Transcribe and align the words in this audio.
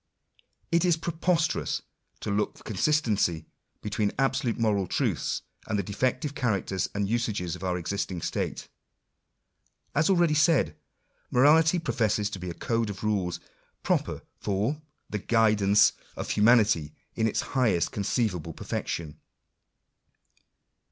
It 0.71 0.83
is 0.83 0.97
preposterous 0.97 1.83
to 2.21 2.31
look 2.31 2.57
for 2.57 2.63
consistency 2.63 3.45
be. 3.83 3.91
tween 3.91 4.11
absolute 4.17 4.57
moral 4.57 4.87
truth, 4.87 5.41
and 5.67 5.77
the 5.77 5.83
defective 5.83 6.33
characters 6.33 6.89
and 6.95 7.07
usages 7.07 7.55
of 7.55 7.63
our 7.63 7.77
existing 7.77 8.23
state! 8.23 8.67
As 9.93 10.09
already 10.09 10.33
said, 10.33 10.75
Morality 11.29 11.77
pro 11.77 11.93
fesses 11.93 12.31
to 12.31 12.39
be 12.39 12.49
a 12.49 12.55
code 12.55 12.89
of 12.89 13.03
rules 13.03 13.39
proper 13.83 14.23
for" 14.39 14.81
the 15.11 15.19
guidance 15.19 15.93
of 16.17 16.31
humanity 16.31 16.81
Digitized 16.81 16.83
by 16.83 16.87
VjOOQIC 16.87 16.87
88 16.87 16.87
INTRODUCTION. 16.87 17.21
in 17.21 17.27
its 17.27 17.41
highest 17.41 17.91
conceivable 17.91 18.53
perfection." 18.53 19.19